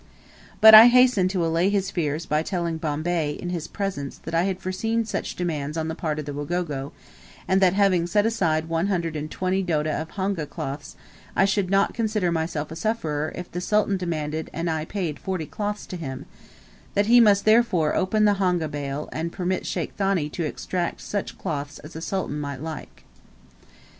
[0.61, 4.45] But I hastened to allay his fears by telling Bombay, in his presence, that I
[4.45, 6.91] had foreseen such demands on the part of the Wagogo,
[7.47, 10.95] and that having set aside one hundred and twenty doti of honga cloths,
[11.35, 15.45] I should not consider myself a sufferer if the Sultan demanded and I paid forty
[15.45, 16.25] cloths to him;
[16.95, 21.37] that he must therefore open the honga bale, and permit Sheikh Thani to extract such
[21.37, 23.03] cloths as the Sultan might like.